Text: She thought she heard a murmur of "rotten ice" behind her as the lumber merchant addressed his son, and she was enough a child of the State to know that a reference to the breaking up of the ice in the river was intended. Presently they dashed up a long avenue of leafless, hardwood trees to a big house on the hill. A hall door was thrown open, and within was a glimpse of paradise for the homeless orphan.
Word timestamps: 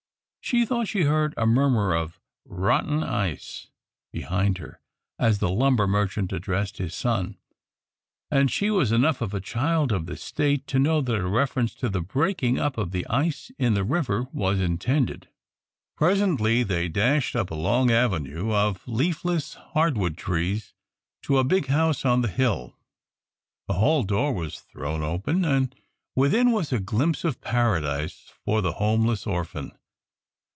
She 0.43 0.65
thought 0.65 0.89
she 0.89 1.03
heard 1.03 1.33
a 1.37 1.45
murmur 1.45 1.95
of 1.95 2.19
"rotten 2.43 3.03
ice" 3.05 3.67
behind 4.11 4.57
her 4.57 4.81
as 5.17 5.39
the 5.39 5.47
lumber 5.49 5.87
merchant 5.87 6.33
addressed 6.33 6.77
his 6.77 6.93
son, 6.93 7.37
and 8.29 8.51
she 8.51 8.69
was 8.69 8.91
enough 8.91 9.21
a 9.21 9.39
child 9.39 9.93
of 9.93 10.07
the 10.07 10.17
State 10.17 10.67
to 10.67 10.79
know 10.79 10.99
that 10.99 11.15
a 11.15 11.25
reference 11.25 11.73
to 11.75 11.87
the 11.87 12.01
breaking 12.01 12.59
up 12.59 12.77
of 12.77 12.91
the 12.91 13.07
ice 13.07 13.49
in 13.57 13.75
the 13.75 13.85
river 13.85 14.27
was 14.33 14.59
intended. 14.59 15.29
Presently 15.95 16.63
they 16.63 16.89
dashed 16.89 17.33
up 17.33 17.49
a 17.49 17.55
long 17.55 17.89
avenue 17.89 18.51
of 18.51 18.85
leafless, 18.85 19.53
hardwood 19.53 20.17
trees 20.17 20.73
to 21.21 21.37
a 21.37 21.45
big 21.45 21.67
house 21.67 22.03
on 22.03 22.23
the 22.23 22.27
hill. 22.27 22.75
A 23.69 23.73
hall 23.73 24.03
door 24.03 24.33
was 24.33 24.59
thrown 24.59 25.01
open, 25.01 25.45
and 25.45 25.73
within 26.13 26.51
was 26.51 26.73
a 26.73 26.79
glimpse 26.81 27.23
of 27.23 27.39
paradise 27.39 28.33
for 28.43 28.59
the 28.61 28.73
homeless 28.73 29.25
orphan. 29.25 29.71